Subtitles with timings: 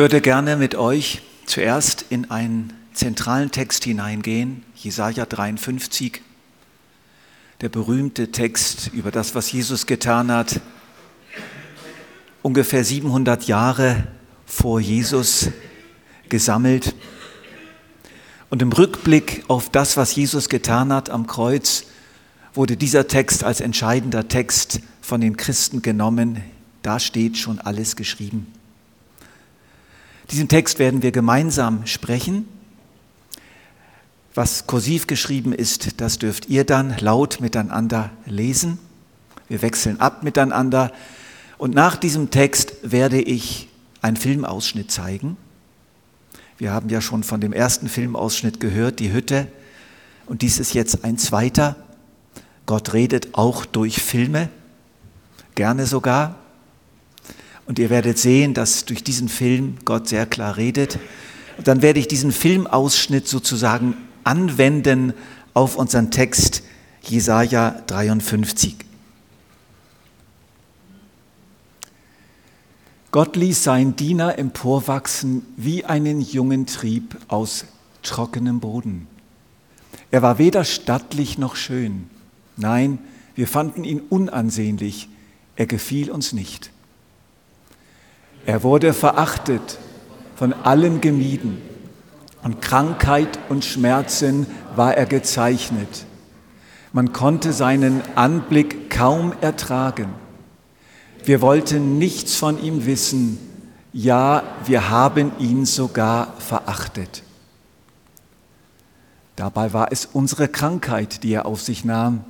[0.00, 6.22] würde gerne mit euch zuerst in einen zentralen Text hineingehen, Jesaja 53,
[7.60, 10.62] der berühmte Text über das, was Jesus getan hat,
[12.40, 14.06] ungefähr 700 Jahre
[14.46, 15.50] vor Jesus
[16.30, 16.94] gesammelt.
[18.48, 21.84] Und im Rückblick auf das, was Jesus getan hat am Kreuz,
[22.54, 26.42] wurde dieser Text als entscheidender Text von den Christen genommen.
[26.80, 28.50] Da steht schon alles geschrieben.
[30.30, 32.48] Diesen Text werden wir gemeinsam sprechen.
[34.34, 38.78] Was kursiv geschrieben ist, das dürft ihr dann laut miteinander lesen.
[39.48, 40.92] Wir wechseln ab miteinander.
[41.58, 43.68] Und nach diesem Text werde ich
[44.02, 45.36] einen Filmausschnitt zeigen.
[46.58, 49.48] Wir haben ja schon von dem ersten Filmausschnitt gehört, die Hütte.
[50.26, 51.74] Und dies ist jetzt ein zweiter.
[52.66, 54.48] Gott redet auch durch Filme,
[55.56, 56.36] gerne sogar.
[57.70, 60.98] Und ihr werdet sehen, dass durch diesen Film Gott sehr klar redet.
[61.56, 65.14] Und dann werde ich diesen Filmausschnitt sozusagen anwenden
[65.54, 66.64] auf unseren Text
[67.02, 68.74] Jesaja 53.
[73.12, 77.66] Gott ließ seinen Diener emporwachsen wie einen jungen Trieb aus
[78.02, 79.06] trockenem Boden.
[80.10, 82.10] Er war weder stattlich noch schön.
[82.56, 82.98] Nein,
[83.36, 85.08] wir fanden ihn unansehnlich.
[85.54, 86.72] Er gefiel uns nicht.
[88.46, 89.78] Er wurde verachtet,
[90.36, 91.60] von allen gemieden.
[92.42, 96.06] An Krankheit und Schmerzen war er gezeichnet.
[96.92, 100.08] Man konnte seinen Anblick kaum ertragen.
[101.24, 103.38] Wir wollten nichts von ihm wissen,
[103.92, 107.22] ja, wir haben ihn sogar verachtet.
[109.36, 112.24] Dabei war es unsere Krankheit, die er auf sich nahm.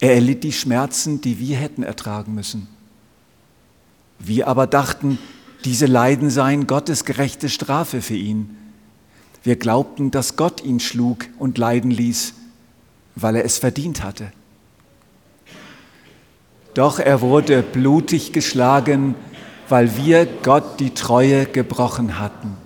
[0.00, 2.68] Er erlitt die Schmerzen, die wir hätten ertragen müssen.
[4.18, 5.18] Wir aber dachten,
[5.64, 8.56] diese Leiden seien Gottes gerechte Strafe für ihn.
[9.42, 12.34] Wir glaubten, dass Gott ihn schlug und leiden ließ,
[13.16, 14.32] weil er es verdient hatte.
[16.74, 19.14] Doch er wurde blutig geschlagen,
[19.68, 22.56] weil wir Gott die Treue gebrochen hatten.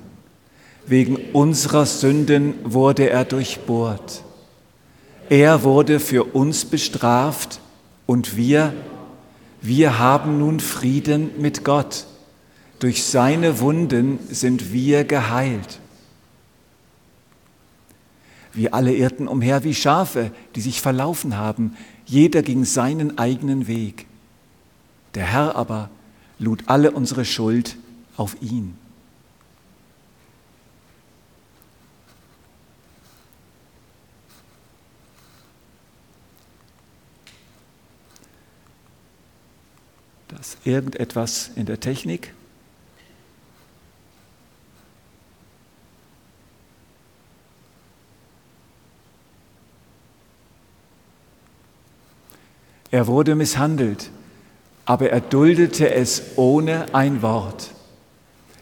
[0.87, 4.23] Wegen unserer Sünden wurde er durchbohrt.
[5.29, 7.61] Er wurde für uns bestraft
[8.07, 8.73] und wir
[9.61, 12.07] wir haben nun Frieden mit Gott.
[12.79, 15.81] Durch seine Wunden sind wir geheilt.
[18.53, 21.77] Wir alle irrten umher wie Schafe, die sich verlaufen haben.
[22.07, 24.07] Jeder ging seinen eigenen Weg.
[25.15, 25.91] Der Herr aber
[26.39, 27.77] lud alle unsere Schuld
[28.17, 28.77] auf ihn.
[40.39, 42.33] Das irgendetwas in der Technik?
[52.93, 54.11] Er wurde misshandelt,
[54.87, 57.73] aber er duldete es ohne ein Wort.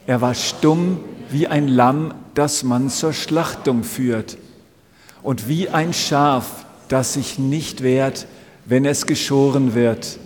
[0.06, 4.38] Er war stumm wie ein Lamm, das man zur Schlachtung führt,
[5.22, 8.26] und wie ein Schaf, das sich nicht wehrt,
[8.65, 10.19] wenn es geschoren wird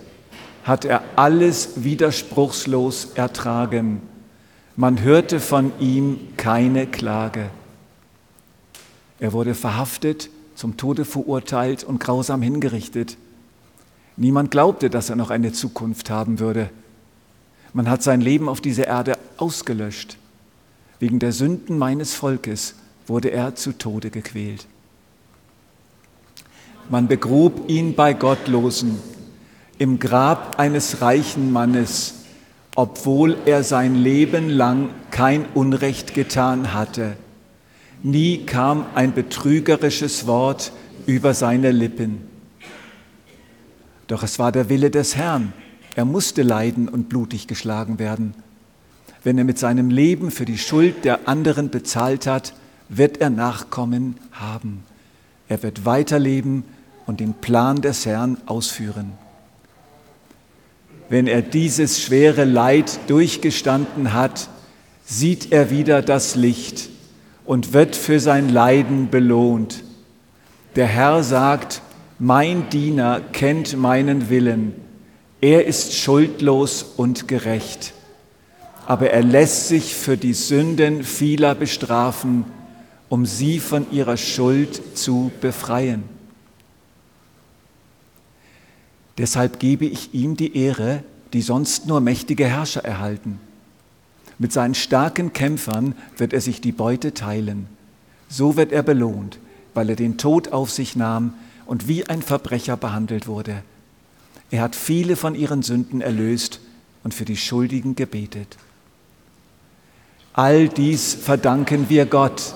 [0.65, 4.03] hat er alles widerspruchslos ertragen.
[4.77, 7.51] Man hörte von ihm keine Klage.
[9.19, 13.17] Er wurde verhaftet, zum Tode verurteilt und grausam hingerichtet.
[14.17, 16.71] Niemand glaubte, dass er noch eine Zukunft haben würde.
[17.73, 20.17] Man hat sein Leben auf dieser Erde ausgelöscht.
[20.99, 22.75] Wegen der Sünden meines Volkes
[23.07, 24.67] wurde er zu Tode gequält.
[26.91, 28.99] Man begrub ihn bei Gottlosen
[29.81, 32.27] im Grab eines reichen Mannes,
[32.77, 37.17] obwohl er sein Leben lang kein Unrecht getan hatte.
[38.03, 40.73] Nie kam ein betrügerisches Wort
[41.07, 42.19] über seine Lippen.
[44.07, 45.55] Doch es war der Wille des Herrn.
[45.97, 48.35] Er musste leiden und blutig geschlagen werden.
[49.25, 52.53] Wenn er mit seinem Leben für die Schuld der anderen bezahlt hat,
[52.91, 54.85] wird er Nachkommen haben.
[55.49, 56.65] Er wird weiterleben
[57.07, 59.13] und den Plan des Herrn ausführen
[61.11, 64.49] wenn er dieses schwere Leid durchgestanden hat,
[65.05, 66.89] sieht er wieder das Licht
[67.45, 69.83] und wird für sein Leiden belohnt.
[70.77, 71.83] Der Herr sagt,
[72.21, 74.73] mein Diener kennt meinen Willen,
[75.41, 77.93] er ist schuldlos und gerecht,
[78.87, 82.45] aber er lässt sich für die Sünden vieler bestrafen,
[83.09, 86.05] um sie von ihrer Schuld zu befreien.
[89.21, 93.39] Deshalb gebe ich ihm die Ehre, die sonst nur mächtige Herrscher erhalten.
[94.39, 97.67] Mit seinen starken Kämpfern wird er sich die Beute teilen.
[98.31, 99.39] So wird er belohnt,
[99.75, 101.35] weil er den Tod auf sich nahm
[101.67, 103.63] und wie ein Verbrecher behandelt wurde.
[104.51, 106.61] Er hat viele von ihren Sünden erlöst
[107.05, 108.57] und für die Schuldigen gebetet.
[110.33, 112.55] All dies verdanken wir Gott,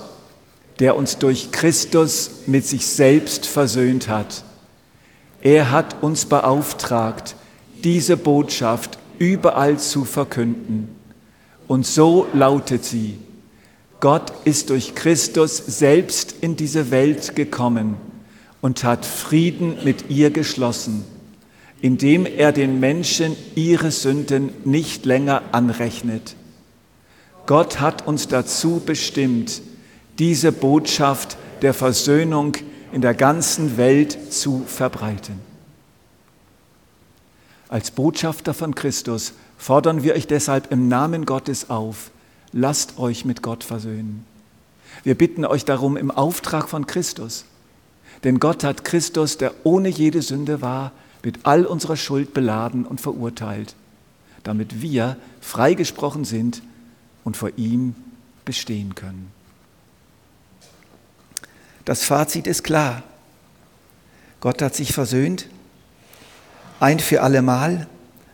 [0.79, 4.43] der uns durch Christus mit sich selbst versöhnt hat.
[5.45, 7.35] Er hat uns beauftragt,
[7.83, 10.89] diese Botschaft überall zu verkünden.
[11.67, 13.19] Und so lautet sie,
[13.99, 17.95] Gott ist durch Christus selbst in diese Welt gekommen
[18.59, 21.05] und hat Frieden mit ihr geschlossen,
[21.79, 26.35] indem er den Menschen ihre Sünden nicht länger anrechnet.
[27.45, 29.61] Gott hat uns dazu bestimmt,
[30.17, 32.57] diese Botschaft der Versöhnung
[32.95, 35.41] in der ganzen Welt zu verbreiten.
[37.67, 42.09] Als Botschafter von Christus fordern wir euch deshalb im Namen Gottes auf,
[42.53, 44.25] lasst euch mit Gott versöhnen.
[45.03, 47.43] Wir bitten euch darum im Auftrag von Christus.
[48.23, 53.01] Denn Gott hat Christus, der ohne jede Sünde war, mit all unserer Schuld beladen und
[53.01, 53.75] verurteilt,
[54.43, 56.61] damit wir freigesprochen sind
[57.25, 57.93] und vor ihm
[58.45, 59.34] bestehen können.
[61.85, 63.03] Das Fazit ist klar.
[64.41, 65.47] Gott hat sich versöhnt,
[66.79, 67.87] ein für allemal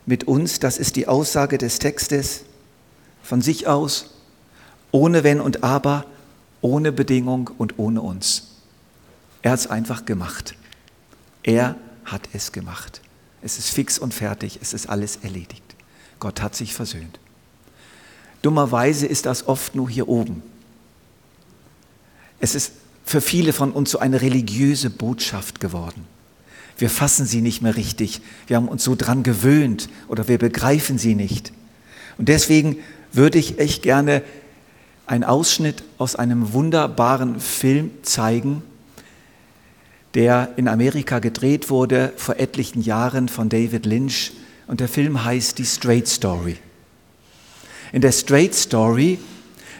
[0.05, 2.43] mit uns, das ist die Aussage des Textes,
[3.21, 4.15] von sich aus,
[4.91, 6.05] ohne Wenn und Aber,
[6.61, 8.47] ohne Bedingung und ohne uns.
[9.41, 10.55] Er hat es einfach gemacht.
[11.43, 11.75] Er
[12.05, 13.01] hat es gemacht.
[13.41, 15.63] Es ist fix und fertig, es ist alles erledigt.
[16.19, 17.19] Gott hat sich versöhnt.
[18.41, 20.43] Dummerweise ist das oft nur hier oben.
[22.39, 22.73] Es ist
[23.05, 26.05] für viele von uns so eine religiöse Botschaft geworden.
[26.77, 28.21] Wir fassen sie nicht mehr richtig.
[28.47, 31.51] Wir haben uns so dran gewöhnt oder wir begreifen sie nicht.
[32.17, 32.77] Und deswegen
[33.13, 34.23] würde ich echt gerne
[35.05, 38.63] einen Ausschnitt aus einem wunderbaren Film zeigen,
[40.13, 44.31] der in Amerika gedreht wurde vor etlichen Jahren von David Lynch.
[44.67, 46.57] Und der Film heißt Die Straight Story.
[47.91, 49.19] In der Straight Story,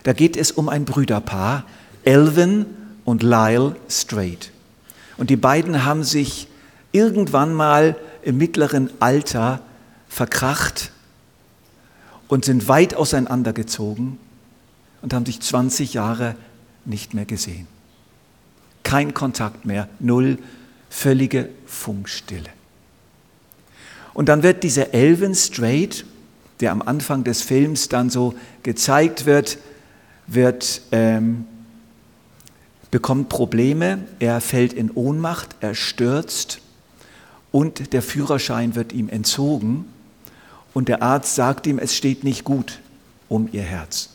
[0.04, 1.66] da geht es um ein Brüderpaar,
[2.04, 2.66] Elvin
[3.06, 4.52] und Lyle Straight.
[5.18, 6.48] Und die beiden haben sich
[6.92, 9.62] irgendwann mal im mittleren Alter
[10.08, 10.92] verkracht
[12.28, 14.18] und sind weit auseinandergezogen
[15.02, 16.36] und haben sich 20 Jahre
[16.86, 17.68] nicht mehr gesehen.
[18.84, 20.38] Kein Kontakt mehr, null,
[20.90, 22.50] völlige Funkstille.
[24.14, 26.06] Und dann wird dieser Elvin Straight,
[26.60, 29.58] der am Anfang des Films dann so gezeigt wird,
[30.28, 31.46] wird ähm,
[32.92, 36.60] bekommt Probleme, er fällt in Ohnmacht, er stürzt
[37.52, 39.86] und der Führerschein wird ihm entzogen
[40.74, 42.80] und der Arzt sagt ihm, es steht nicht gut
[43.30, 44.10] um ihr Herz.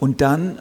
[0.00, 0.60] Und dann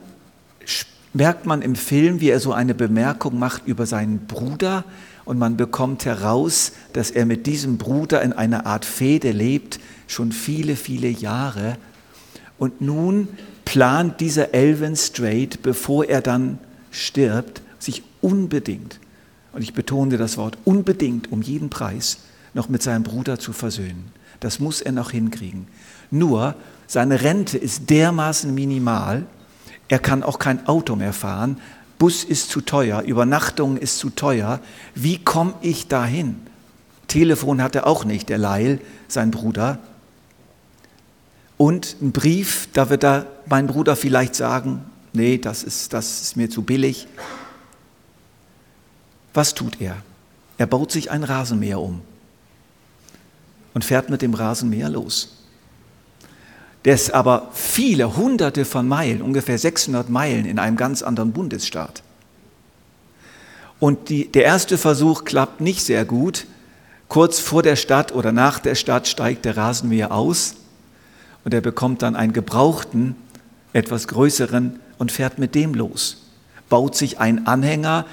[1.13, 4.83] merkt man im Film, wie er so eine Bemerkung macht über seinen Bruder
[5.25, 10.31] und man bekommt heraus, dass er mit diesem Bruder in einer Art Fehde lebt, schon
[10.31, 11.77] viele, viele Jahre.
[12.57, 13.29] Und nun
[13.65, 16.59] plant dieser Elvin Strait, bevor er dann
[16.91, 18.99] stirbt, sich unbedingt,
[19.53, 22.19] und ich betone das Wort unbedingt um jeden Preis,
[22.53, 24.11] noch mit seinem Bruder zu versöhnen.
[24.39, 25.67] Das muss er noch hinkriegen.
[26.09, 26.55] Nur
[26.87, 29.25] seine Rente ist dermaßen minimal,
[29.87, 31.57] er kann auch kein Auto mehr fahren,
[32.01, 34.59] Bus ist zu teuer, Übernachtung ist zu teuer.
[34.95, 36.37] Wie komme ich dahin?
[37.07, 39.77] Telefon hat er auch nicht, der Leil, sein Bruder.
[41.61, 46.35] Und ein Brief, da wird da mein Bruder vielleicht sagen, nee, das ist, das ist
[46.35, 47.07] mir zu billig.
[49.35, 49.97] Was tut er?
[50.57, 52.01] Er baut sich ein Rasenmäher um
[53.75, 55.37] und fährt mit dem Rasenmäher los.
[56.83, 62.01] Der ist aber viele hunderte von Meilen, ungefähr 600 Meilen in einem ganz anderen Bundesstaat.
[63.79, 66.47] Und die, der erste Versuch klappt nicht sehr gut.
[67.07, 70.55] Kurz vor der Stadt oder nach der Stadt steigt der Rasenmäher aus
[71.43, 73.15] und er bekommt dann einen gebrauchten,
[73.73, 76.27] etwas größeren und fährt mit dem los.
[76.69, 78.05] Baut sich einen Anhänger,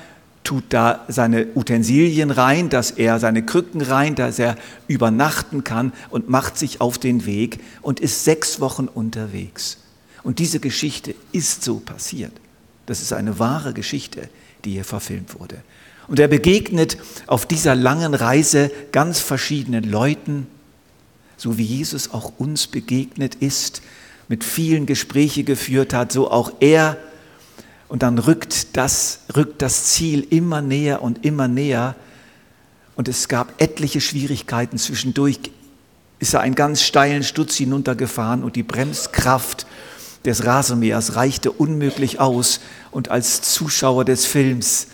[0.44, 4.56] tut da seine Utensilien rein, dass er seine Krücken rein, dass er
[4.86, 9.78] übernachten kann und macht sich auf den Weg und ist sechs Wochen unterwegs.
[10.22, 12.32] Und diese Geschichte ist so passiert.
[12.86, 14.28] Das ist eine wahre Geschichte,
[14.64, 15.56] die hier verfilmt wurde.
[16.06, 20.46] Und er begegnet auf dieser langen Reise ganz verschiedenen Leuten,
[21.38, 23.80] so wie Jesus auch uns begegnet ist,
[24.28, 26.98] mit vielen Gespräche geführt hat, so auch er
[27.88, 31.96] und dann rückt das, rückt das Ziel immer näher und immer näher.
[32.96, 35.38] Und es gab etliche Schwierigkeiten zwischendurch.
[36.18, 39.66] ist er einen ganz steilen Stutz hinuntergefahren und die Bremskraft
[40.24, 42.60] des Rasenmähers reichte unmöglich aus.
[42.90, 44.88] Und als Zuschauer des Films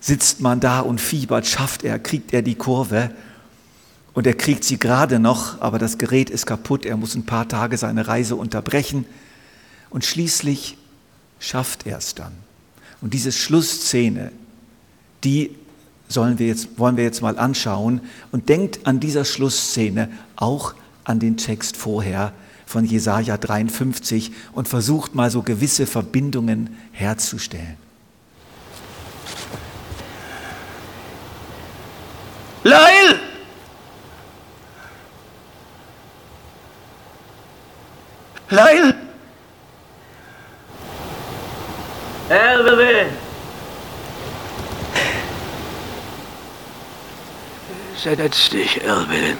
[0.00, 3.10] sitzt man da und fiebert, schafft er, kriegt er die Kurve.
[4.14, 7.48] Und er kriegt sie gerade noch, aber das Gerät ist kaputt, er muss ein paar
[7.48, 9.06] Tage seine Reise unterbrechen.
[9.88, 10.76] Und schließlich
[11.38, 12.32] schafft er es dann.
[13.00, 14.32] Und diese Schlussszene,
[15.24, 15.56] die
[16.08, 18.00] sollen wir jetzt, wollen wir jetzt mal anschauen
[18.30, 22.32] und denkt an dieser Schlussszene auch an den Text vorher
[22.66, 27.76] von Jesaja 53 und versucht mal so gewisse Verbindungen herzustellen.
[32.62, 33.20] Leil!
[38.52, 38.94] Leil!
[42.28, 43.06] Elbe!
[47.96, 49.38] Setz dich, Elvin.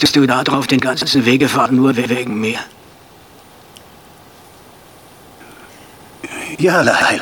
[0.00, 2.58] Bist du da drauf den ganzen Weg gefahren, nur wegen mir?
[6.58, 7.20] Ja, Leil.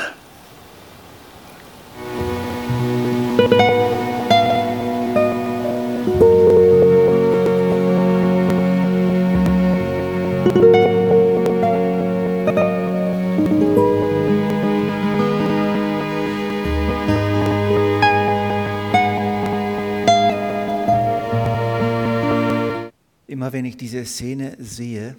[23.83, 25.17] Diese Szene sehe,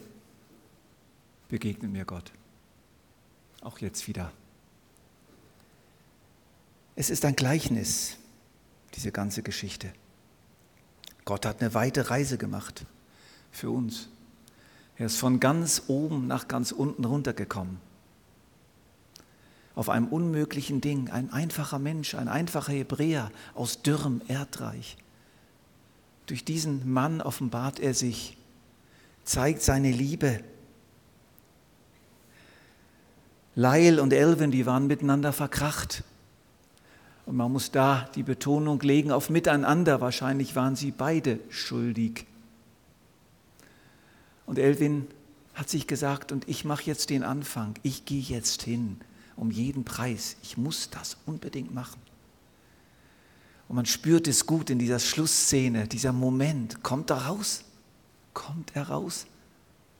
[1.49, 2.31] begegnet mir Gott.
[3.59, 4.31] Auch jetzt wieder.
[6.95, 8.15] Es ist ein Gleichnis,
[8.95, 9.91] diese ganze Geschichte.
[11.25, 12.85] Gott hat eine weite Reise gemacht
[13.51, 14.07] für uns.
[14.95, 17.79] Er ist von ganz oben nach ganz unten runtergekommen.
[19.75, 24.95] Auf einem unmöglichen Ding, ein einfacher Mensch, ein einfacher Hebräer aus dürrem Erdreich.
[26.27, 28.37] Durch diesen Mann offenbart er sich,
[29.23, 30.43] zeigt seine Liebe,
[33.55, 36.03] Lyle und Elvin, die waren miteinander verkracht.
[37.25, 40.01] Und man muss da die Betonung legen auf miteinander.
[40.01, 42.25] Wahrscheinlich waren sie beide schuldig.
[44.45, 45.07] Und Elvin
[45.53, 47.75] hat sich gesagt, und ich mache jetzt den Anfang.
[47.83, 48.97] Ich gehe jetzt hin
[49.35, 50.35] um jeden Preis.
[50.43, 52.01] Ich muss das unbedingt machen.
[53.67, 56.83] Und man spürt es gut in dieser Schlussszene, dieser Moment.
[56.83, 57.63] Kommt er raus?
[58.33, 59.25] Kommt er raus?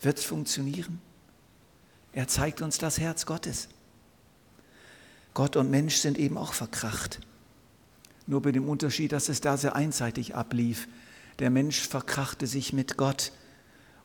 [0.02, 1.00] Wird es funktionieren?
[2.12, 3.70] Er zeigt uns das Herz Gottes.
[5.34, 7.20] Gott und Mensch sind eben auch verkracht.
[8.28, 10.88] Nur bei dem Unterschied, dass es da sehr einseitig ablief.
[11.40, 13.32] Der Mensch verkrachte sich mit Gott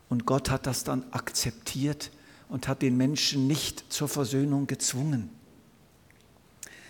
[0.08, 2.10] und Gott hat das dann akzeptiert
[2.48, 5.30] und hat den Menschen nicht zur Versöhnung gezwungen.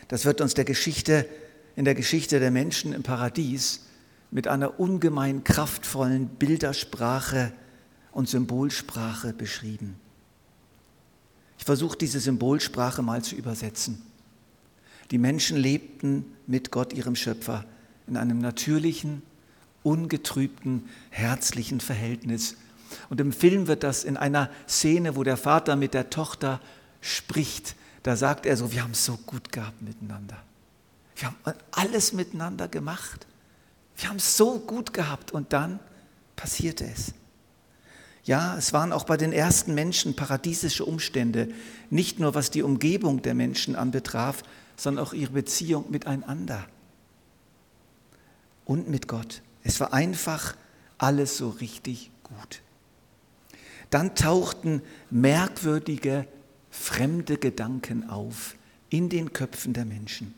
[0.07, 1.29] Das wird uns der Geschichte,
[1.75, 3.88] in der Geschichte der Menschen im Paradies
[4.31, 7.53] mit einer ungemein kraftvollen Bildersprache
[8.13, 9.97] und Symbolsprache beschrieben.
[11.59, 14.03] Ich versuche diese Symbolsprache mal zu übersetzen.
[15.11, 17.65] Die Menschen lebten mit Gott, ihrem Schöpfer,
[18.07, 19.23] in einem natürlichen,
[19.83, 22.57] ungetrübten, herzlichen Verhältnis.
[23.09, 26.61] Und im Film wird das in einer Szene, wo der Vater mit der Tochter
[27.01, 30.43] spricht, da sagt er so, wir haben es so gut gehabt miteinander.
[31.17, 31.37] Wir haben
[31.73, 33.27] alles miteinander gemacht.
[33.99, 35.81] Wir haben es so gut gehabt und dann
[36.37, 37.13] passierte es.
[38.23, 41.49] Ja, es waren auch bei den ersten Menschen paradiesische Umstände,
[41.91, 44.43] nicht nur was die Umgebung der Menschen anbetraf,
[44.77, 46.67] sondern auch ihre Beziehung miteinander
[48.65, 49.43] und mit Gott.
[49.65, 50.57] Es war einfach
[50.99, 52.63] alles so richtig gut.
[53.91, 56.29] Dann tauchten merkwürdige,
[56.71, 58.55] fremde Gedanken auf
[58.91, 60.35] in den Köpfen der Menschen.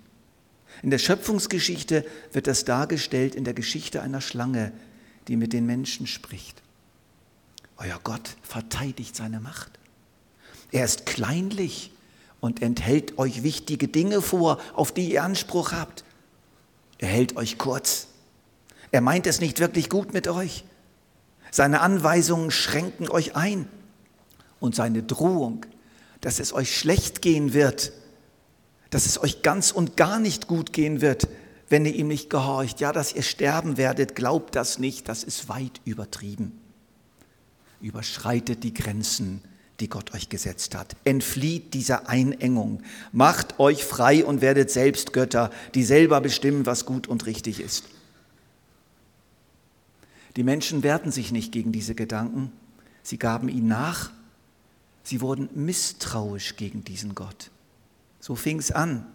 [0.82, 4.72] In der Schöpfungsgeschichte wird das dargestellt in der Geschichte einer Schlange,
[5.28, 6.62] die mit den Menschen spricht.
[7.76, 9.78] Euer Gott verteidigt seine Macht.
[10.72, 11.92] Er ist kleinlich
[12.40, 16.04] und enthält euch wichtige Dinge vor, auf die ihr Anspruch habt.
[16.98, 18.08] Er hält euch kurz.
[18.90, 20.64] Er meint es nicht wirklich gut mit euch.
[21.50, 23.68] Seine Anweisungen schränken euch ein.
[24.58, 25.64] Und seine Drohung,
[26.20, 27.92] dass es euch schlecht gehen wird,
[28.90, 31.28] dass es euch ganz und gar nicht gut gehen wird,
[31.68, 32.80] wenn ihr ihm nicht gehorcht.
[32.80, 36.60] Ja, dass ihr sterben werdet, glaubt das nicht, das ist weit übertrieben
[37.80, 39.42] überschreitet die Grenzen
[39.80, 40.94] die Gott euch gesetzt hat.
[41.04, 42.82] Entflieht dieser Einengung.
[43.12, 47.84] Macht euch frei und werdet selbst Götter, die selber bestimmen, was gut und richtig ist.
[50.36, 52.52] Die Menschen wehrten sich nicht gegen diese Gedanken.
[53.02, 54.10] Sie gaben ihn nach.
[55.02, 57.50] Sie wurden misstrauisch gegen diesen Gott.
[58.20, 59.06] So fing es an,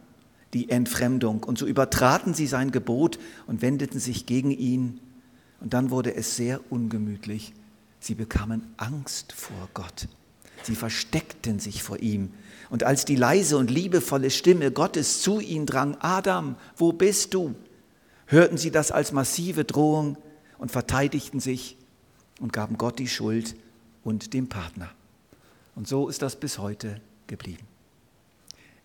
[0.53, 1.43] die Entfremdung.
[1.43, 4.99] Und so übertraten sie sein Gebot und wendeten sich gegen ihn.
[5.61, 7.53] Und dann wurde es sehr ungemütlich.
[7.99, 10.07] Sie bekamen Angst vor Gott.
[10.63, 12.31] Sie versteckten sich vor ihm.
[12.69, 17.55] Und als die leise und liebevolle Stimme Gottes zu ihnen drang, Adam, wo bist du?
[18.27, 20.17] hörten sie das als massive Drohung
[20.57, 21.77] und verteidigten sich
[22.39, 23.55] und gaben Gott die Schuld
[24.03, 24.89] und dem Partner.
[25.75, 27.67] Und so ist das bis heute geblieben.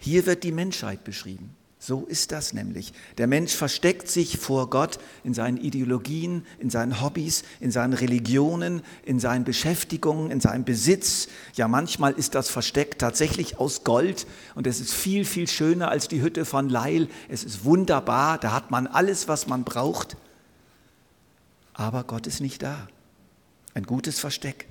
[0.01, 1.55] Hier wird die Menschheit beschrieben.
[1.79, 2.93] So ist das nämlich.
[3.17, 8.83] Der Mensch versteckt sich vor Gott in seinen Ideologien, in seinen Hobbys, in seinen Religionen,
[9.03, 11.29] in seinen Beschäftigungen, in seinem Besitz.
[11.55, 16.09] Ja, manchmal ist das Versteck tatsächlich aus Gold und es ist viel, viel schöner als
[16.09, 17.09] die Hütte von Leil.
[17.31, 20.17] Es ist wunderbar, da hat man alles, was man braucht.
[21.73, 22.89] Aber Gott ist nicht da.
[23.73, 24.67] Ein gutes Versteck.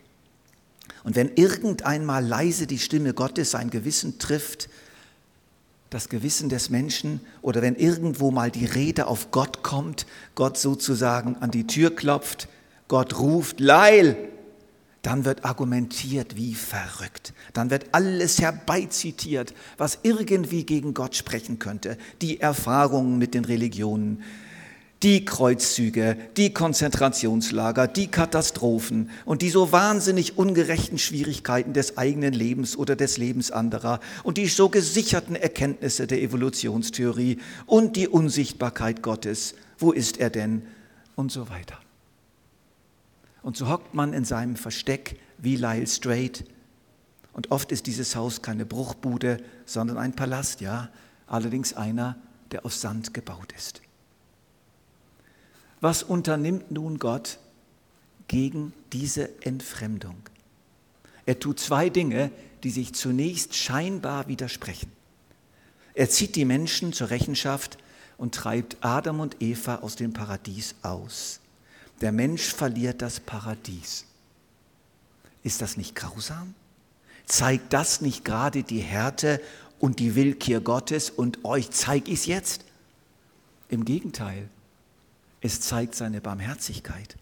[1.03, 4.69] Und wenn irgendeinmal leise die Stimme Gottes sein Gewissen trifft,
[5.89, 10.05] das Gewissen des Menschen oder wenn irgendwo mal die Rede auf Gott kommt,
[10.35, 12.47] Gott sozusagen an die Tür klopft,
[12.87, 14.15] Gott ruft, Leil,
[15.01, 17.33] dann wird argumentiert wie verrückt.
[17.53, 21.97] Dann wird alles herbeizitiert, was irgendwie gegen Gott sprechen könnte.
[22.21, 24.23] Die Erfahrungen mit den Religionen,
[25.03, 32.75] die Kreuzzüge, die Konzentrationslager, die Katastrophen und die so wahnsinnig ungerechten Schwierigkeiten des eigenen Lebens
[32.75, 39.55] oder des Lebens anderer und die so gesicherten Erkenntnisse der Evolutionstheorie und die Unsichtbarkeit Gottes.
[39.77, 40.63] Wo ist er denn?
[41.15, 41.79] Und so weiter.
[43.41, 46.43] Und so hockt man in seinem Versteck wie Lyle Strait.
[47.31, 50.89] Und oft ist dieses Haus keine Bruchbude, sondern ein Palast, ja,
[51.25, 52.17] allerdings einer,
[52.51, 53.81] der aus Sand gebaut ist.
[55.81, 57.39] Was unternimmt nun Gott
[58.27, 60.17] gegen diese Entfremdung?
[61.25, 62.31] Er tut zwei Dinge,
[62.63, 64.91] die sich zunächst scheinbar widersprechen.
[65.93, 67.77] Er zieht die Menschen zur Rechenschaft
[68.17, 71.39] und treibt Adam und Eva aus dem Paradies aus.
[72.01, 74.05] Der Mensch verliert das Paradies.
[75.43, 76.53] Ist das nicht grausam?
[77.25, 79.41] Zeigt das nicht gerade die Härte
[79.79, 82.65] und die Willkür Gottes und euch zeige ich es jetzt?
[83.69, 84.49] Im Gegenteil,
[85.41, 87.15] es zeigt seine Barmherzigkeit.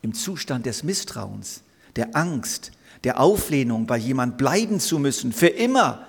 [0.00, 1.62] Im Zustand des Misstrauens,
[1.96, 2.72] der Angst,
[3.04, 6.06] der Auflehnung, bei jemand bleiben zu müssen, für immer,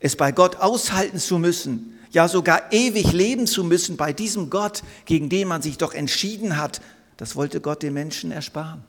[0.00, 4.82] es bei Gott aushalten zu müssen, ja sogar ewig leben zu müssen bei diesem Gott,
[5.04, 6.80] gegen den man sich doch entschieden hat,
[7.16, 8.82] das wollte Gott den Menschen ersparen.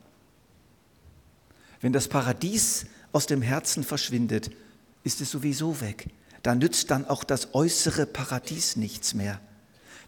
[1.81, 4.51] Wenn das Paradies aus dem Herzen verschwindet,
[5.03, 6.07] ist es sowieso weg.
[6.43, 9.39] Da nützt dann auch das äußere Paradies nichts mehr.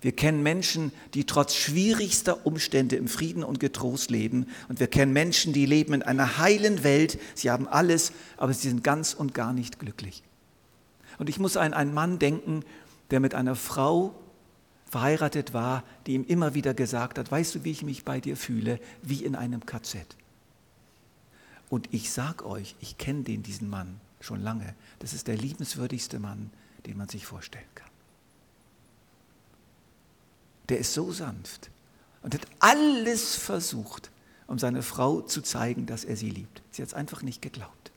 [0.03, 4.47] Wir kennen Menschen, die trotz schwierigster Umstände im Frieden und Getrost leben.
[4.67, 7.17] Und wir kennen Menschen, die leben in einer heilen Welt.
[7.35, 10.21] Sie haben alles, aber sie sind ganz und gar nicht glücklich.
[11.19, 12.65] Und ich muss an einen Mann denken,
[13.11, 14.13] der mit einer Frau
[14.89, 18.35] verheiratet war, die ihm immer wieder gesagt hat, weißt du, wie ich mich bei dir
[18.35, 18.81] fühle?
[19.03, 20.17] Wie in einem KZ.
[21.69, 24.75] Und ich sag euch, ich kenne den, diesen Mann schon lange.
[24.99, 26.51] Das ist der liebenswürdigste Mann,
[26.85, 27.92] den man sich vorstellen kann
[30.69, 31.69] der ist so sanft
[32.21, 34.09] und hat alles versucht,
[34.47, 36.61] um seiner Frau zu zeigen, dass er sie liebt.
[36.71, 37.91] Sie hat es einfach nicht geglaubt.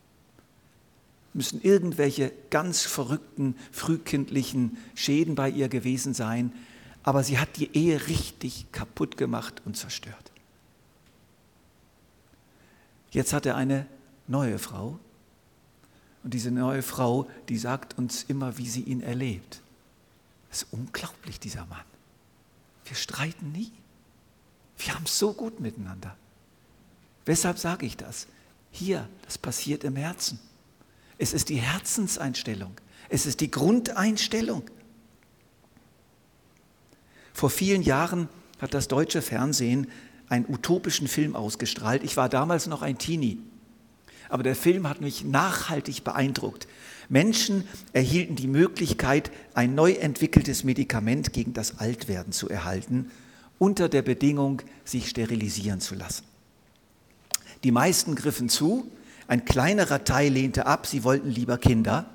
[1.32, 6.52] Müssen irgendwelche ganz verrückten, frühkindlichen Schäden bei ihr gewesen sein,
[7.02, 10.32] aber sie hat die Ehe richtig kaputt gemacht und zerstört.
[13.10, 13.86] Jetzt hat er eine
[14.26, 14.98] neue Frau
[16.24, 19.60] und diese neue Frau, die sagt uns immer, wie sie ihn erlebt.
[20.48, 21.84] Das ist unglaublich, dieser Mann.
[22.86, 23.72] Wir streiten nie.
[24.78, 26.16] Wir haben es so gut miteinander.
[27.24, 28.26] Weshalb sage ich das?
[28.70, 30.38] Hier, das passiert im Herzen.
[31.18, 32.72] Es ist die Herzenseinstellung.
[33.08, 34.62] Es ist die Grundeinstellung.
[37.32, 38.28] Vor vielen Jahren
[38.60, 39.90] hat das deutsche Fernsehen
[40.28, 42.02] einen utopischen Film ausgestrahlt.
[42.02, 43.38] Ich war damals noch ein Teenie.
[44.28, 46.66] Aber der Film hat mich nachhaltig beeindruckt.
[47.08, 53.10] Menschen erhielten die Möglichkeit, ein neu entwickeltes Medikament gegen das Altwerden zu erhalten,
[53.58, 56.24] unter der Bedingung, sich sterilisieren zu lassen.
[57.64, 58.90] Die meisten griffen zu,
[59.28, 62.06] ein kleinerer Teil lehnte ab, sie wollten lieber Kinder.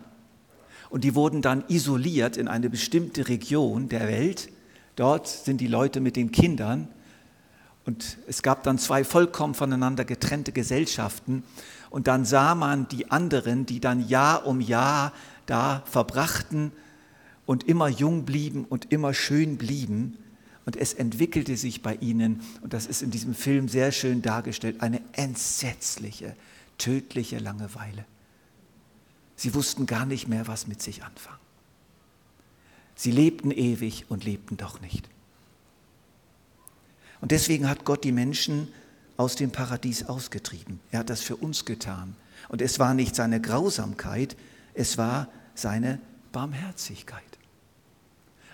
[0.89, 4.49] Und die wurden dann isoliert in eine bestimmte Region der Welt.
[4.95, 6.87] Dort sind die Leute mit den Kindern.
[7.85, 11.43] Und es gab dann zwei vollkommen voneinander getrennte Gesellschaften.
[11.91, 15.11] Und dann sah man die anderen, die dann Jahr um Jahr
[15.45, 16.71] da verbrachten
[17.45, 20.17] und immer jung blieben und immer schön blieben.
[20.65, 24.81] Und es entwickelte sich bei ihnen, und das ist in diesem Film sehr schön dargestellt,
[24.81, 26.35] eine entsetzliche,
[26.77, 28.05] tödliche Langeweile.
[29.35, 31.39] Sie wussten gar nicht mehr, was mit sich anfangen.
[32.95, 35.09] Sie lebten ewig und lebten doch nicht.
[37.19, 38.69] Und deswegen hat Gott die Menschen
[39.17, 40.79] aus dem Paradies ausgetrieben.
[40.91, 42.15] Er hat das für uns getan.
[42.49, 44.35] Und es war nicht seine Grausamkeit,
[44.73, 45.99] es war seine
[46.31, 47.23] Barmherzigkeit.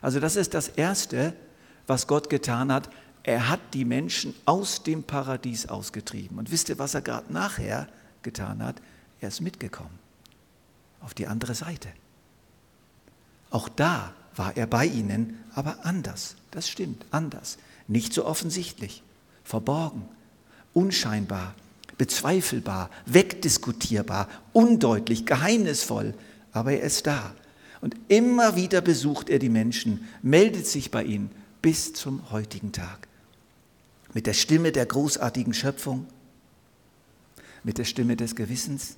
[0.02, 1.34] Also das ist das Erste,
[1.88, 2.90] was Gott getan hat.
[3.24, 6.38] Er hat die Menschen aus dem Paradies ausgetrieben.
[6.38, 7.88] Und wisst ihr, was er gerade nachher
[8.22, 8.82] getan hat?
[9.20, 10.00] Er ist mitgekommen
[11.02, 11.90] auf die andere Seite.
[13.50, 16.36] Auch da war er bei ihnen, aber anders.
[16.52, 17.58] Das stimmt, anders.
[17.88, 19.04] Nicht so offensichtlich,
[19.44, 20.08] verborgen,
[20.78, 21.56] unscheinbar,
[21.98, 26.14] bezweifelbar, wegdiskutierbar, undeutlich, geheimnisvoll,
[26.52, 27.34] aber er ist da.
[27.82, 31.32] Und immer wieder besucht er die Menschen, meldet sich bei ihnen
[31.64, 33.08] bis zum heutigen Tag.
[34.14, 36.06] Mit der Stimme der großartigen Schöpfung,
[37.64, 38.98] mit der Stimme des Gewissens,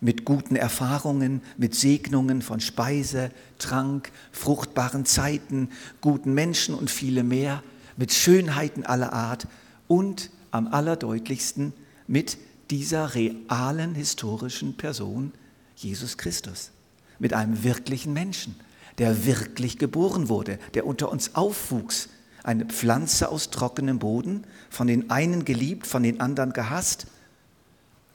[0.00, 5.68] mit guten Erfahrungen, mit Segnungen von Speise, Trank, fruchtbaren Zeiten,
[6.00, 7.62] guten Menschen und viele mehr,
[7.98, 9.46] mit Schönheiten aller Art
[9.86, 11.72] und am allerdeutlichsten
[12.06, 12.38] mit
[12.70, 15.32] dieser realen historischen Person,
[15.76, 16.70] Jesus Christus,
[17.18, 18.54] mit einem wirklichen Menschen,
[18.98, 22.08] der wirklich geboren wurde, der unter uns aufwuchs,
[22.42, 27.06] eine Pflanze aus trockenem Boden, von den einen geliebt, von den anderen gehasst,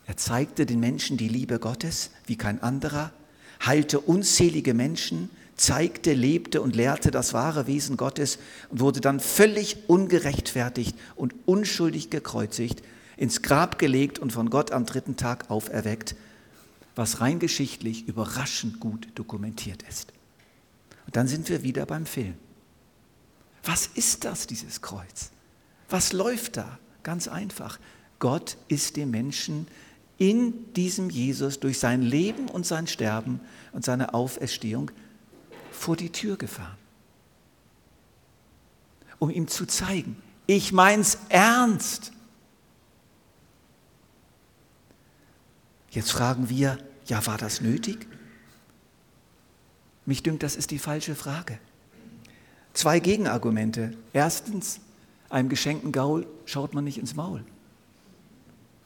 [0.08, 3.12] er zeigte den Menschen die Liebe Gottes wie kein anderer,
[3.66, 8.40] heilte unzählige Menschen, zeigte, lebte und lehrte das wahre Wesen Gottes
[8.70, 12.84] und wurde dann völlig ungerechtfertigt und unschuldig gekreuzigt,
[13.18, 16.16] ins Grab gelegt und von Gott am dritten Tag auferweckt,
[16.96, 20.12] was rein geschichtlich überraschend gut dokumentiert ist.
[21.06, 22.36] Und dann sind wir wieder beim Film.
[23.64, 25.32] Was ist das, dieses Kreuz?
[25.90, 26.80] Was läuft da?
[27.04, 27.80] Ganz einfach.
[28.20, 29.68] Gott ist dem Menschen
[30.18, 33.40] in diesem Jesus durch sein Leben und sein Sterben
[33.72, 34.92] und seine Auferstehung
[35.76, 36.78] vor die Tür gefahren,
[39.20, 42.12] um ihm zu zeigen, ich mein's ernst.
[45.90, 48.08] Jetzt fragen wir, ja, war das nötig?
[50.06, 51.58] Mich dünkt, das ist die falsche Frage.
[52.74, 53.94] Zwei Gegenargumente.
[54.12, 54.82] Erstens,
[55.30, 57.44] einem geschenkten Gaul schaut man nicht ins Maul.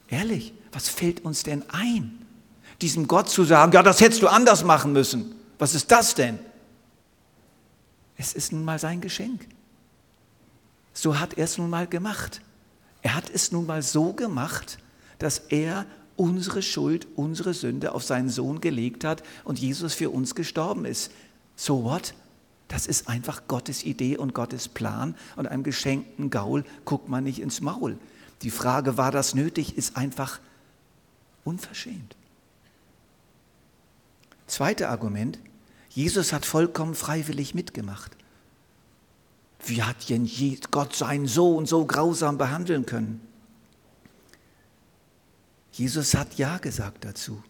[0.08, 2.24] Ehrlich, was fällt uns denn ein?
[2.80, 5.34] Diesem Gott zu sagen, ja, das hättest du anders machen müssen.
[5.58, 6.38] Was ist das denn?
[8.20, 9.46] Es ist nun mal sein Geschenk.
[10.92, 12.42] So hat er es nun mal gemacht.
[13.00, 14.78] Er hat es nun mal so gemacht,
[15.18, 20.34] dass er unsere Schuld, unsere Sünde auf seinen Sohn gelegt hat und Jesus für uns
[20.34, 21.12] gestorben ist.
[21.56, 22.12] So what?
[22.68, 27.40] Das ist einfach Gottes Idee und Gottes Plan und einem geschenkten Gaul guckt man nicht
[27.40, 27.96] ins Maul.
[28.42, 30.40] Die Frage, war das nötig, ist einfach
[31.44, 32.16] unverschämt.
[34.46, 35.38] Zweites Argument,
[35.90, 38.16] Jesus hat vollkommen freiwillig mitgemacht.
[39.66, 40.30] Wie hat denn
[40.70, 43.20] Gott seinen Sohn so grausam behandeln können?
[45.72, 47.42] Jesus hat Ja gesagt dazu.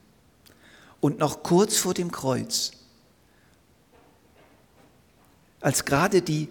[1.01, 2.73] Und noch kurz vor dem Kreuz,
[5.61, 6.49] als gerade die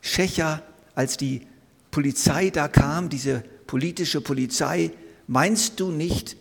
[0.00, 0.62] Schächer,
[0.94, 1.46] als die
[1.90, 4.92] Polizei da kam, diese politische Polizei,
[5.26, 6.36] meinst du nicht,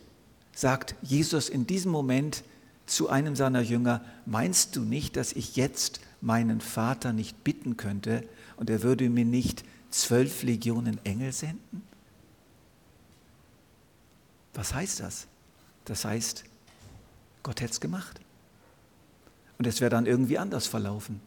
[0.54, 2.44] sagt Jesus in diesem Moment
[2.86, 8.28] zu einem seiner Jünger, meinst du nicht, dass ich jetzt meinen Vater nicht bitten könnte
[8.58, 11.84] und er würde mir nicht zwölf Legionen Engel senden?
[14.54, 15.28] Was heißt das?
[15.86, 16.44] Das heißt,
[17.42, 18.20] Gott hätte es gemacht.
[19.58, 21.22] Und es wäre dann irgendwie anders verlaufen.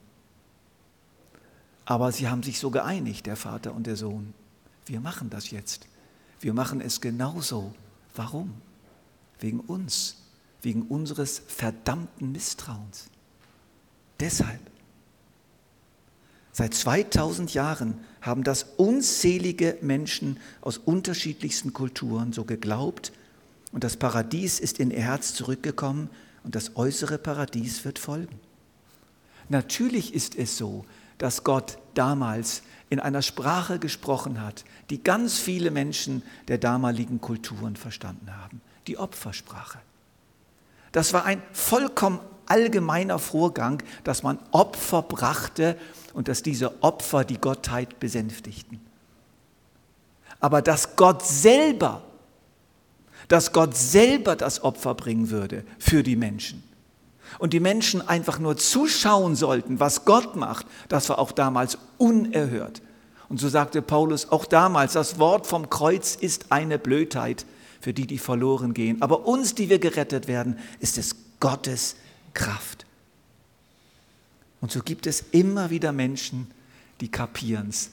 [1.85, 4.35] Aber sie haben sich so geeinigt, der Vater und der Sohn.
[4.87, 5.87] Wir machen das jetzt.
[6.41, 7.75] Wir machen es genauso.
[8.15, 8.55] Warum?
[9.39, 10.17] Wegen uns,
[10.67, 13.07] wegen unseres verdammten Misstrauens.
[14.19, 14.59] Deshalb.
[16.51, 23.13] Seit 2000 Jahren haben das unzählige Menschen aus unterschiedlichsten Kulturen so geglaubt
[23.71, 26.11] und das Paradies ist in ihr Herz zurückgekommen
[26.43, 28.41] und das äußere Paradies wird folgen.
[29.49, 30.85] Natürlich ist es so,
[31.19, 37.77] dass Gott damals in einer Sprache gesprochen hat, die ganz viele Menschen der damaligen Kulturen
[37.77, 39.79] verstanden haben, die Opfersprache.
[40.97, 45.77] Das war ein vollkommen allgemeiner Vorgang, dass man Opfer brachte
[46.15, 48.81] und dass diese Opfer die Gottheit besänftigten.
[50.41, 52.03] aber dass Gott selber,
[53.29, 56.65] dass Gott selber das Opfer bringen würde für die Menschen.
[57.39, 62.81] Und die Menschen einfach nur zuschauen sollten, was Gott macht, das war auch damals unerhört.
[63.29, 67.45] Und so sagte Paulus auch damals, das Wort vom Kreuz ist eine Blödheit
[67.81, 69.03] für die, die verloren gehen.
[69.03, 71.97] Aber uns, die wir gerettet werden, ist es Gottes
[72.35, 72.87] Kraft.
[74.61, 76.51] Und so gibt es immer wieder Menschen,
[77.01, 77.91] die kapieren es,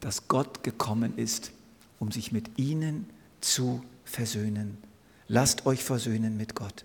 [0.00, 1.52] dass Gott gekommen ist,
[1.98, 3.08] um sich mit ihnen
[3.40, 4.78] zu versöhnen.
[5.28, 6.84] Lasst euch versöhnen mit Gott.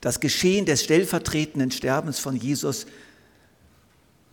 [0.00, 2.86] Das Geschehen des stellvertretenden Sterbens von Jesus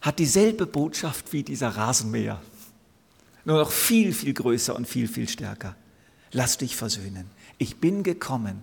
[0.01, 2.41] hat dieselbe Botschaft wie dieser Rasenmäher.
[3.43, 5.75] Nur noch viel, viel größer und viel, viel stärker.
[6.35, 7.29] Lass dich versöhnen.
[7.57, 8.61] Ich bin gekommen,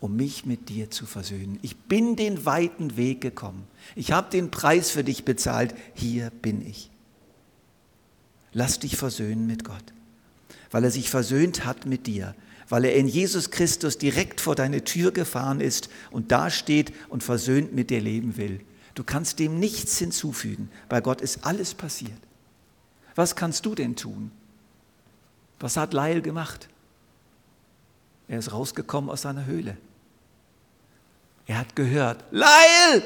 [0.00, 1.58] um mich mit dir zu versöhnen.
[1.62, 3.66] Ich bin den weiten Weg gekommen.
[3.94, 5.74] Ich habe den Preis für dich bezahlt.
[5.94, 6.90] Hier bin ich.
[8.52, 9.94] Lass dich versöhnen mit Gott,
[10.70, 12.34] weil er sich versöhnt hat mit dir,
[12.68, 17.22] weil er in Jesus Christus direkt vor deine Tür gefahren ist und da steht und
[17.22, 18.60] versöhnt mit dir leben will.
[18.94, 20.68] Du kannst dem nichts hinzufügen.
[20.90, 22.20] Bei Gott ist alles passiert.
[23.14, 24.32] Was kannst du denn tun?
[25.58, 26.68] Was hat Leil gemacht?
[28.28, 29.76] Er ist rausgekommen aus seiner Höhle.
[31.46, 33.02] Er hat gehört, Leil!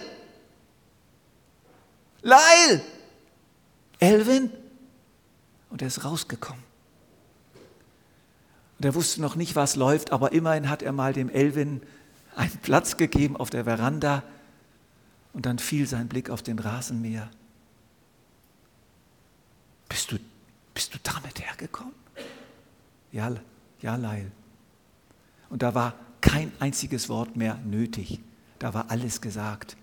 [2.23, 2.83] Leil!
[3.99, 4.51] Elvin?
[5.69, 6.63] Und er ist rausgekommen.
[8.79, 11.83] Und er wusste noch nicht, was läuft, aber immerhin hat er mal dem Elvin
[12.35, 14.23] einen Platz gegeben auf der Veranda
[15.35, 17.31] und dann fiel sein Blick auf den Rasenmäher.
[19.89, 20.17] Bist du,
[20.73, 21.95] bist du damit hergekommen?
[23.13, 23.31] Ja,
[23.81, 24.33] ja, Leil.
[25.51, 28.21] Und da war kein einziges Wort mehr nötig.
[28.59, 29.77] Da war alles gesagt.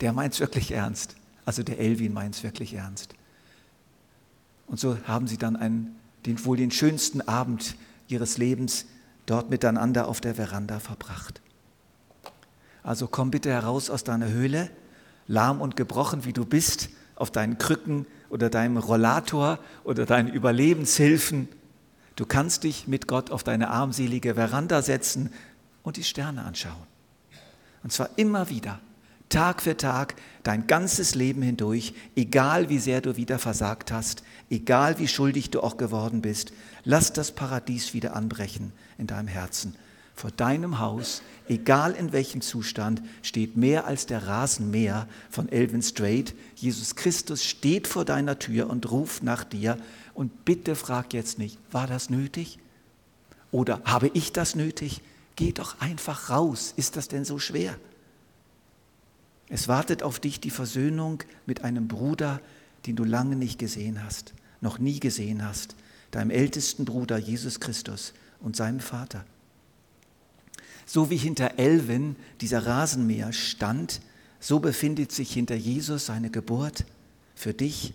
[0.00, 1.14] Der meint es wirklich ernst.
[1.44, 3.14] Also der Elvin meint es wirklich ernst.
[4.66, 7.76] Und so haben sie dann einen, den, wohl den schönsten Abend
[8.08, 8.86] ihres Lebens
[9.26, 11.40] dort miteinander auf der Veranda verbracht.
[12.82, 14.70] Also komm bitte heraus aus deiner Höhle,
[15.26, 21.48] lahm und gebrochen wie du bist, auf deinen Krücken oder deinem Rollator oder deinen Überlebenshilfen.
[22.16, 25.30] Du kannst dich mit Gott auf deine armselige Veranda setzen
[25.82, 26.86] und die Sterne anschauen.
[27.82, 28.80] Und zwar immer wieder
[29.32, 34.98] Tag für Tag, dein ganzes Leben hindurch, egal wie sehr du wieder versagt hast, egal
[34.98, 36.52] wie schuldig du auch geworden bist,
[36.84, 39.74] lass das Paradies wieder anbrechen in deinem Herzen.
[40.14, 46.34] Vor deinem Haus, egal in welchem Zustand, steht mehr als der Rasenmäher von Elvin Strait.
[46.54, 49.78] Jesus Christus steht vor deiner Tür und ruft nach dir.
[50.14, 52.58] Und bitte frag jetzt nicht, war das nötig?
[53.50, 55.00] Oder habe ich das nötig?
[55.36, 56.74] Geh doch einfach raus.
[56.76, 57.78] Ist das denn so schwer?
[59.48, 62.40] Es wartet auf dich die Versöhnung mit einem Bruder,
[62.86, 65.76] den du lange nicht gesehen hast, noch nie gesehen hast,
[66.10, 69.24] deinem ältesten Bruder Jesus Christus und seinem Vater.
[70.86, 74.00] So wie hinter Elvin dieser Rasenmäher stand,
[74.40, 76.84] so befindet sich hinter Jesus seine Geburt
[77.34, 77.94] für dich,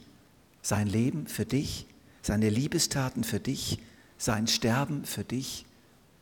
[0.61, 1.85] sein Leben für dich,
[2.27, 3.79] seine Liebestaten für dich,
[4.17, 5.65] sein Sterben für dich,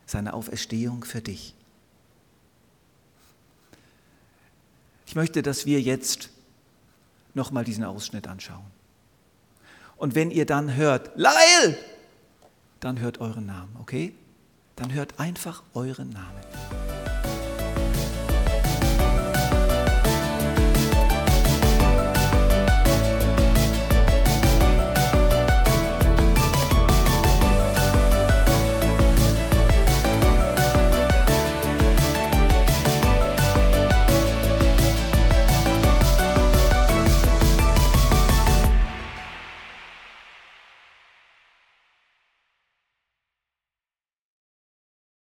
[0.06, 1.52] seine Auferstehung für dich.
[5.08, 6.30] Ich möchte, dass wir jetzt
[7.34, 8.64] nochmal diesen Ausschnitt anschauen.
[9.96, 11.76] Und wenn ihr dann hört, Leil,
[12.78, 14.14] dann hört euren Namen, okay?
[14.76, 16.95] Dann hört einfach euren Namen.